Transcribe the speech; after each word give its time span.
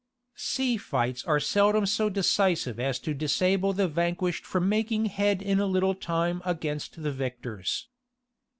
Sea 0.33 0.77
fights 0.77 1.23
are 1.25 1.39
seldom 1.39 1.85
so 1.85 2.09
decisive 2.09 2.79
as 2.79 2.97
to 2.97 3.13
disable 3.13 3.71
the 3.71 3.87
vanquished 3.87 4.47
from 4.47 4.67
making 4.67 5.05
head 5.05 5.43
in 5.43 5.59
a 5.59 5.67
little 5.67 5.93
time 5.93 6.41
against 6.43 7.03
the 7.03 7.11
victors. 7.11 7.87